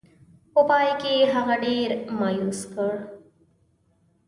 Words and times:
په 0.53 0.61
پای 0.69 0.89
کې 1.01 1.11
یې 1.17 1.25
هغه 1.33 1.55
ډېر 1.65 1.89
مایوس 2.19 2.59
کړ. 2.73 2.93